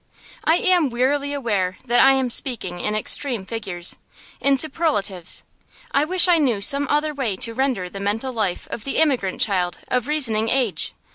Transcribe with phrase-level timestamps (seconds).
[0.45, 3.97] I am wearily aware that I am speaking in extreme figures,
[4.39, 5.43] in superlatives.
[5.91, 9.41] I wish I knew some other way to render the mental life of the immigrant
[9.41, 10.95] child of reasoning age.